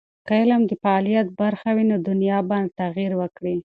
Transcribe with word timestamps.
که 0.27 0.33
علم 0.41 0.61
د 0.67 0.71
فعالیت 0.83 1.27
برخه 1.39 1.69
وي، 1.75 1.83
نو 1.91 1.95
دنیا 2.09 2.37
به 2.49 2.57
تغیر 2.79 3.11
وکړي. 3.17 3.57